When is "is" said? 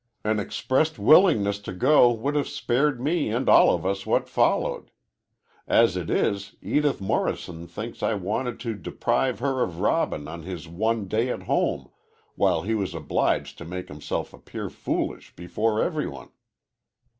6.09-6.55